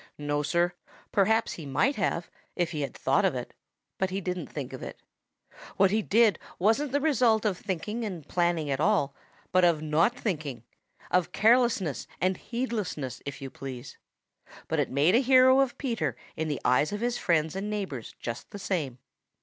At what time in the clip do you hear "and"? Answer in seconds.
8.03-8.27, 12.19-12.35, 17.55-17.69